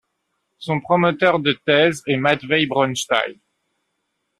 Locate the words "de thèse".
1.39-2.01